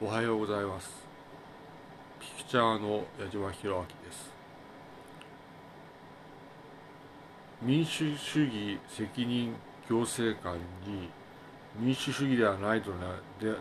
[0.00, 0.90] おはようございます。
[2.18, 4.32] ピクチャーの矢島弘明です。
[7.62, 9.54] 民主主義責任
[9.88, 11.08] 行政官に
[11.78, 13.56] 民主主義ではないとなでな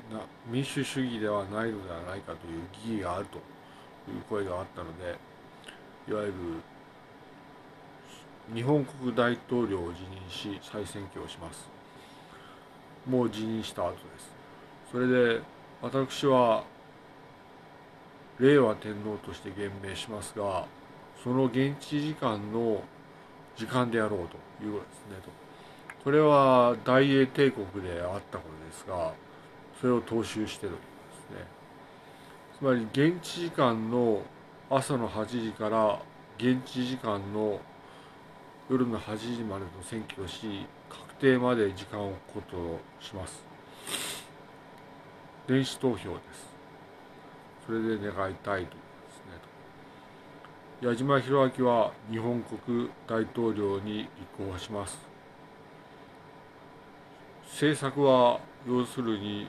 [0.47, 5.15] 民主主義ではないのではないかという疑義があるという声があったので
[6.09, 6.33] いわゆる
[8.55, 11.69] 日本国大統領を辞任し再選挙をします。
[13.07, 14.31] もう辞任した後です。
[14.91, 16.63] それで私は
[18.39, 20.65] 令和天皇として言明しますが
[21.21, 22.81] その現地時間の
[23.57, 25.29] 時間であろうということですねと。
[26.05, 29.13] これは大英帝国であったことですが
[29.81, 30.81] それを踏襲しているわ
[31.29, 31.47] けですね。
[32.59, 34.21] つまり現地時間の
[34.69, 35.99] 朝の8時から
[36.37, 37.59] 現地時間の
[38.69, 43.52] 夜の8時までの選挙をし確定まで時間を置くことをします。
[45.47, 46.53] 電子投票です。
[47.65, 48.77] それで願いたいというです
[50.81, 50.89] ね。
[50.89, 55.13] 矢島弘明は日本国大統領に立候補します。
[57.53, 59.47] 政策は要するに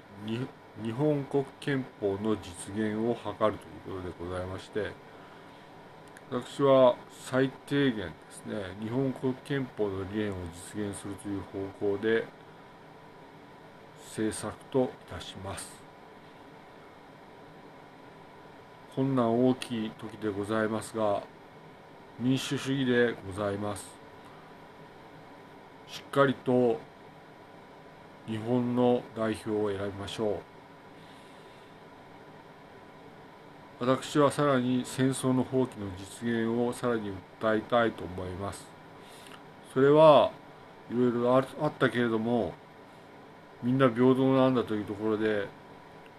[0.82, 4.90] 日本国憲法の実現を図るということでございまして
[6.30, 10.34] 私は最低限ですね日本国憲法の理念を
[10.74, 11.40] 実現するという
[11.80, 12.26] 方向で
[14.08, 15.83] 政策といたします。
[18.94, 21.24] 困難大きい時でございますが
[22.20, 23.84] 民主主義でございます。
[25.88, 26.78] しっかりと
[28.28, 30.36] 日本の代表を選びましょう。
[33.80, 38.64] 私はさらに戦争の放棄の実現をさらに訴えたいと思います。
[39.72, 40.30] それは
[40.88, 42.52] いろいろあったけれども
[43.60, 45.48] みんな平等なんだというところで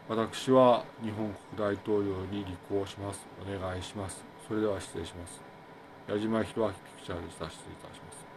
[0.08, 3.26] 私は日本国大統領に立候補します。
[3.42, 4.24] お願いします。
[4.48, 5.42] それでは失礼します。
[6.08, 7.50] 矢島弘明ピクチャーでした。
[7.50, 8.35] 失礼いたします。